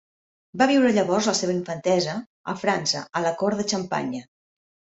[0.61, 2.17] Va viure llavors la seva infantesa
[2.55, 4.27] a França a la cort de Xampanya.